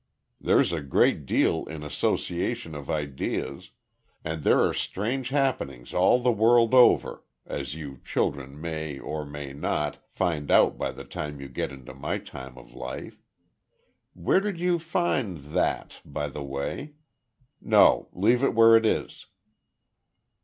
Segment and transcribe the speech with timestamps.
[0.39, 3.69] There's a great deal in association of ideas,
[4.23, 9.27] and there are strange happenings all the world over, as you two children may or
[9.27, 13.21] may not find out by the time you get to my time of life.
[14.15, 16.95] Where did you find that by the way?
[17.61, 19.27] No leave it where it is."